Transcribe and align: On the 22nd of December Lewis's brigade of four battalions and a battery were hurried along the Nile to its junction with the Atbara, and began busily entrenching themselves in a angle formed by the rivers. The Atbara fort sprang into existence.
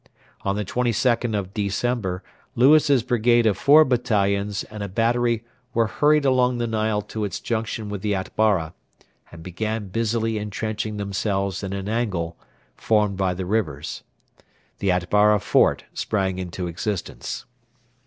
On 0.41 0.55
the 0.55 0.65
22nd 0.65 1.37
of 1.37 1.53
December 1.53 2.23
Lewis's 2.55 3.03
brigade 3.03 3.45
of 3.45 3.55
four 3.55 3.85
battalions 3.85 4.63
and 4.63 4.81
a 4.81 4.87
battery 4.89 5.43
were 5.75 5.85
hurried 5.85 6.25
along 6.25 6.57
the 6.57 6.65
Nile 6.65 7.03
to 7.03 7.23
its 7.23 7.39
junction 7.39 7.87
with 7.87 8.01
the 8.01 8.15
Atbara, 8.15 8.73
and 9.31 9.43
began 9.43 9.89
busily 9.89 10.39
entrenching 10.39 10.97
themselves 10.97 11.61
in 11.61 11.71
a 11.71 11.87
angle 11.87 12.35
formed 12.75 13.15
by 13.15 13.35
the 13.35 13.45
rivers. 13.45 14.01
The 14.79 14.89
Atbara 14.91 15.39
fort 15.39 15.83
sprang 15.93 16.39
into 16.39 16.65
existence. 16.65 17.45